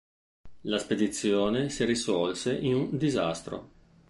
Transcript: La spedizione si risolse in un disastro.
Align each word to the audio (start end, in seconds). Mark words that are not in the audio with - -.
La 0.61 0.79
spedizione 0.79 1.69
si 1.69 1.85
risolse 1.85 2.55
in 2.57 2.73
un 2.73 2.97
disastro. 2.97 3.69